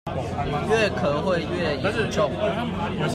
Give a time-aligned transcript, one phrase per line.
[0.67, 2.31] 越咳會越嚴重